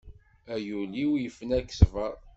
A 0.53 0.55
yul-iw 0.67 1.11
ifna-k 1.27 1.69
ssbeṛ! 1.73 2.13